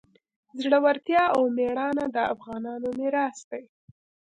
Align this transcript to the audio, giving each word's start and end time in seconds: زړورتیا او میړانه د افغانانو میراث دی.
زړورتیا 0.61 1.23
او 1.35 1.43
میړانه 1.57 2.05
د 2.15 2.17
افغانانو 2.33 2.87
میراث 2.99 3.39
دی. 3.51 3.63